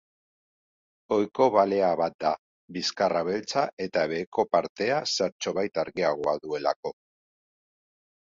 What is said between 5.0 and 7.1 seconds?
zertxobait argiagoa duelako.